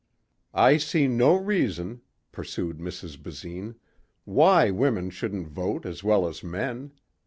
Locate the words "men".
6.43-6.93